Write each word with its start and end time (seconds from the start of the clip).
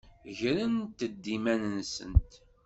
Grent-d 0.37 1.23
iman-nsent. 1.35 2.31